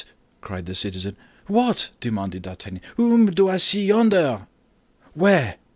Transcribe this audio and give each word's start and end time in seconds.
—"cried 0.41 0.65
the 0.65 0.73
citizen. 0.73 1.15
"What!" 1.45 1.91
demanded 1.99 2.41
D'Artagnan. 2.41 2.81
"Whom 2.97 3.27
do 3.27 3.47
I 3.49 3.57
see 3.57 3.85
yonder?" 3.85 4.47
"Where?" 5.13 5.57